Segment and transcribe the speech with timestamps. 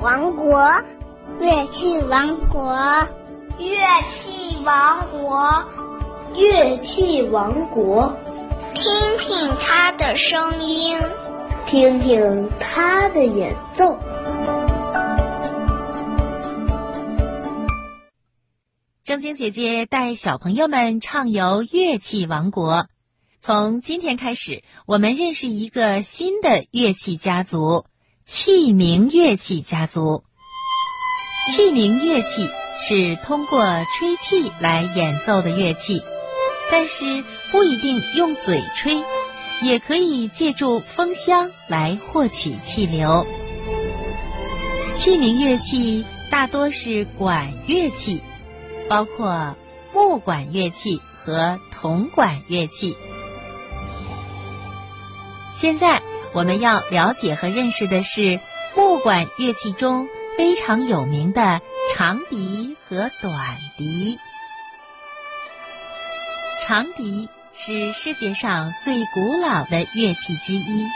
[0.00, 0.56] 王国，
[1.40, 2.72] 乐器王国，
[3.58, 5.64] 乐器王国，
[6.36, 8.16] 乐器王国。
[8.74, 8.86] 听
[9.18, 10.96] 听他的声音，
[11.66, 13.98] 听听他的演奏。
[19.02, 22.86] 正晶姐姐带小朋友们畅游乐器王国。
[23.40, 27.84] 从今天开始，我们认识一个新的乐器家族——
[28.28, 30.22] 器名乐器家族。
[31.50, 33.64] 器名乐器是通过
[33.96, 36.02] 吹气来演奏的乐器，
[36.70, 39.02] 但是不一定用嘴吹，
[39.62, 43.26] 也可以借助风箱来获取气流。
[44.92, 48.22] 器名乐器大多是管乐器，
[48.90, 49.56] 包括
[49.94, 52.94] 木管乐器和铜管乐器。
[55.56, 56.02] 现在
[56.38, 58.38] 我们要了解和认识的是
[58.76, 61.60] 木管乐器中非常有名的
[61.92, 64.20] 长笛和短笛。
[66.64, 70.86] 长笛是世界上最古老的乐器之一。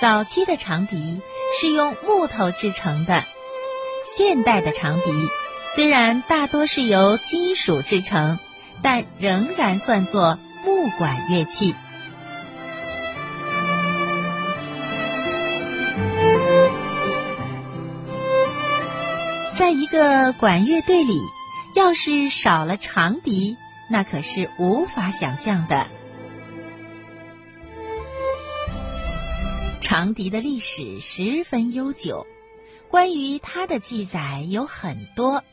[0.00, 1.20] 早期的长笛
[1.60, 3.22] 是用木头制成的，
[4.16, 5.12] 现代的长笛
[5.74, 8.38] 虽然大多是由金属制成，
[8.80, 11.74] 但仍然算作木管乐器。
[19.60, 21.20] 在一个管乐队里，
[21.74, 23.58] 要是少了长笛，
[23.90, 25.86] 那可是无法想象的。
[29.82, 32.26] 长笛的历史十分悠久，
[32.88, 35.44] 关于它的记载有很多。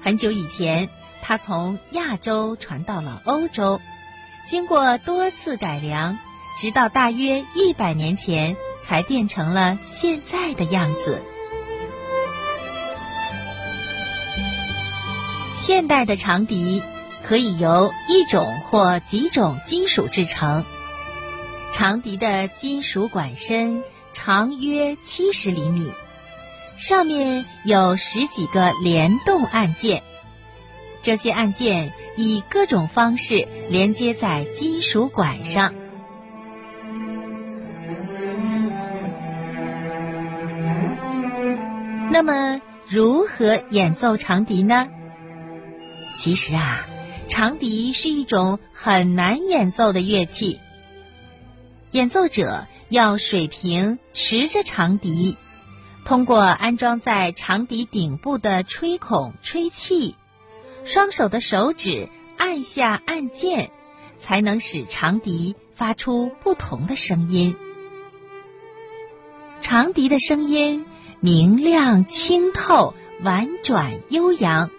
[0.00, 0.88] 很久以前，
[1.20, 3.82] 它从亚洲传到了欧洲，
[4.46, 6.16] 经过多次改良，
[6.58, 11.22] 直到大约一百年前，才变成了现在的样子。
[15.54, 16.82] 现代的长笛
[17.22, 20.64] 可以由一种或几种金属制成。
[21.72, 25.92] 长笛的金属管身长约七十厘米，
[26.76, 30.02] 上面有十几个联动按键，
[31.02, 35.72] 这些按键以各种方式连接在金属管上。
[42.10, 44.88] 那么，如何演奏长笛呢？
[46.24, 46.86] 其实啊，
[47.28, 50.58] 长笛是一种很难演奏的乐器。
[51.90, 55.36] 演奏者要水平持着长笛，
[56.06, 60.14] 通过安装在长笛顶部的吹孔吹气，
[60.86, 62.08] 双手的手指
[62.38, 63.70] 按下按键，
[64.16, 67.54] 才能使长笛发出不同的声音。
[69.60, 70.86] 长笛的声音
[71.20, 74.70] 明亮清透、婉转悠扬。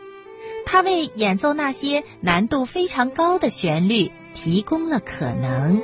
[0.66, 5.82] 它为演奏那些难度非常高的旋律提供了可能。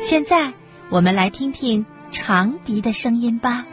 [0.00, 0.52] 现在，
[0.88, 3.66] 我们来听听长笛的声音吧。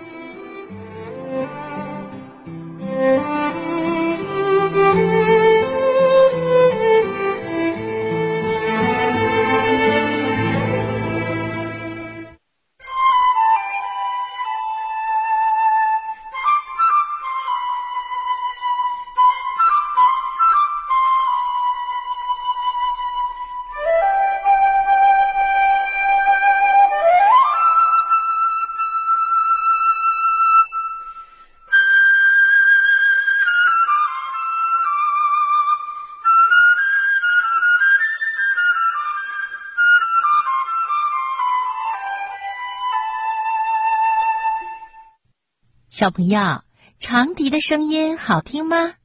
[45.97, 46.61] 小朋友，
[46.99, 48.95] 长笛的声音好听吗？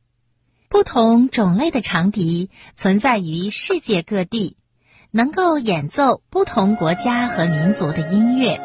[0.69, 4.57] 不同种类的长笛存在于世界各地，
[5.13, 8.61] 能够演奏不同国家和民族的音乐。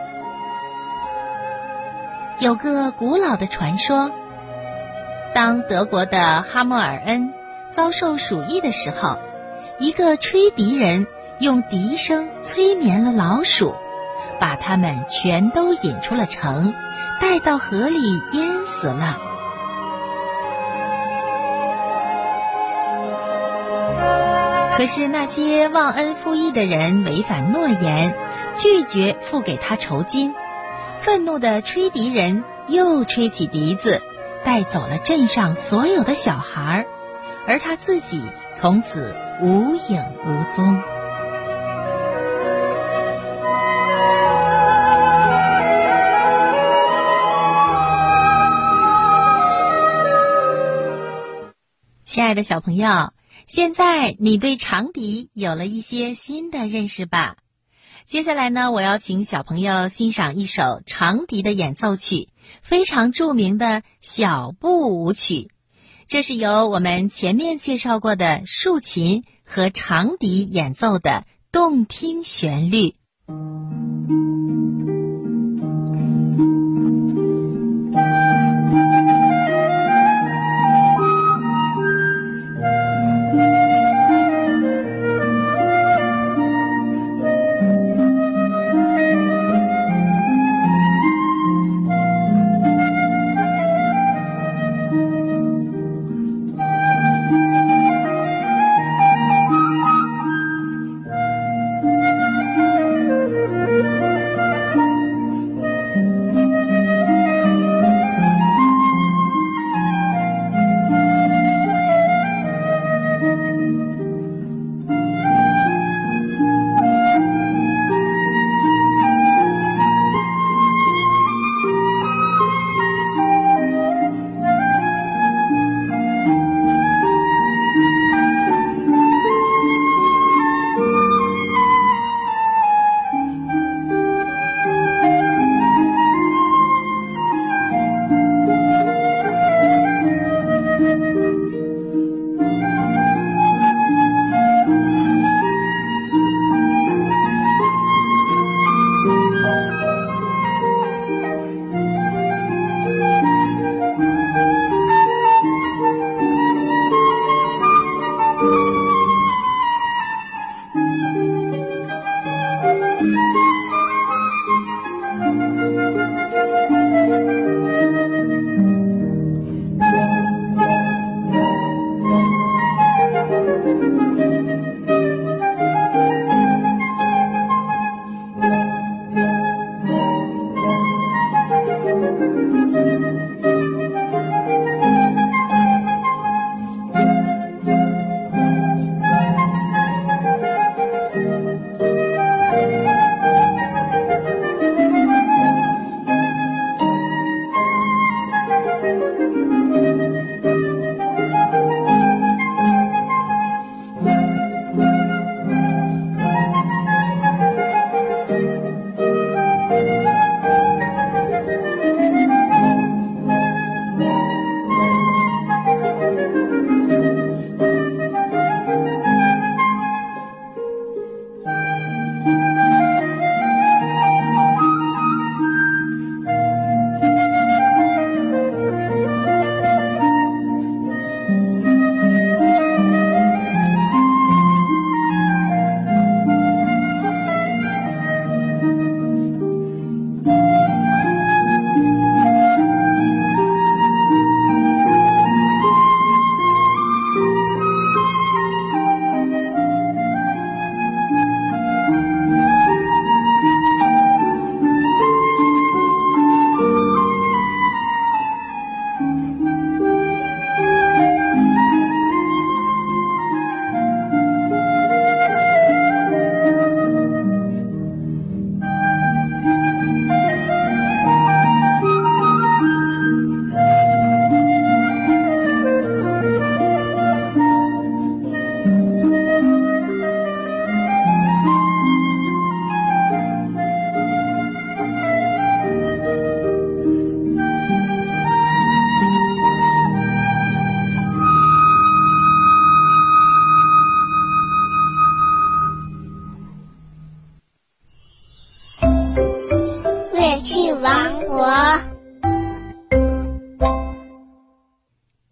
[2.39, 4.09] 有个古老的传说：
[5.35, 7.31] 当德国的哈默尔恩
[7.69, 9.19] 遭受鼠疫的时候，
[9.77, 11.05] 一个吹笛人
[11.39, 13.75] 用笛声催眠了老鼠，
[14.39, 16.73] 把它们全都引出了城。
[17.19, 19.17] 带到河里淹死了。
[24.77, 28.13] 可是那些忘恩负义的人违反诺言，
[28.55, 30.35] 拒绝付给他酬金。
[30.97, 34.01] 愤怒的吹笛人又吹起笛子，
[34.43, 36.85] 带走了镇上所有的小孩儿，
[37.47, 38.21] 而他自己
[38.53, 40.81] 从此无影无踪。
[52.15, 53.11] 亲爱的小朋友，
[53.45, 57.35] 现在你对长笛有了一些新的认识吧？
[58.05, 62.29] 接下来呢，我要请小朋友欣赏一首长笛的演奏曲，
[62.61, 65.49] 非常著名的小步舞曲。
[66.07, 72.95] 这是由我们前面介绍过的竖琴和长笛演奏的动听旋律。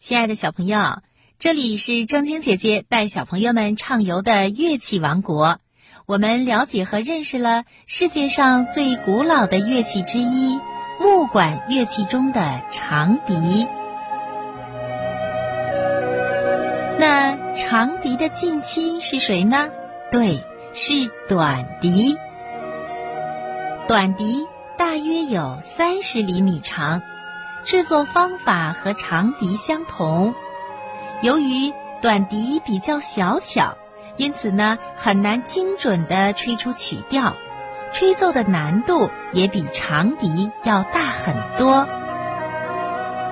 [0.06, 1.02] 亲爱的小朋友，
[1.40, 5.60] 这里是正晶姐姐带小朋友们畅游的乐器王国。
[6.06, 10.60] 我们了解和认识了世界上最古老的乐器之一——
[11.00, 13.66] 木管乐器中的长笛。
[17.00, 19.70] 那长笛的近亲是谁呢？
[20.12, 20.44] 对，
[20.74, 22.18] 是短笛。
[23.88, 24.46] 短笛
[24.78, 27.02] 大约有三十厘米长。
[27.64, 30.36] 制作方法和长笛相同，
[31.22, 33.78] 由于短笛比较小巧，
[34.18, 37.36] 因此呢很难精准地吹出曲调，
[37.94, 41.88] 吹奏的难度也比长笛要大很多。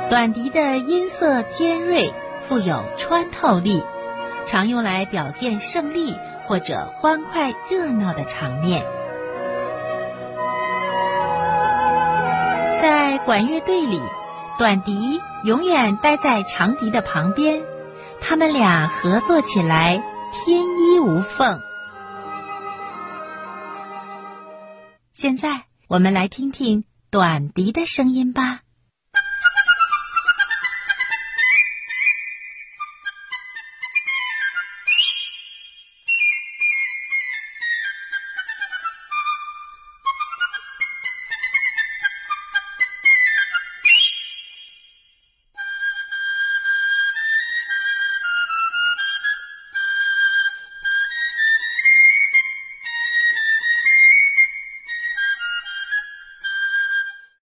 [0.09, 3.83] 短笛的音色尖锐，富有穿透力，
[4.47, 8.85] 常用来表现胜利或者欢快热闹的场面。
[12.81, 14.01] 在管乐队里，
[14.61, 17.63] 短笛永远待在长笛的旁边，
[18.19, 21.59] 他们俩合作起来天衣无缝。
[25.13, 28.60] 现在，我们来听听短笛的声音吧。